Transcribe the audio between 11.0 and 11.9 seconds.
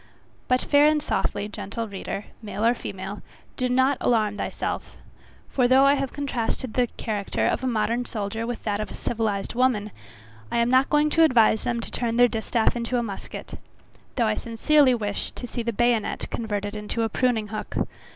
to advise them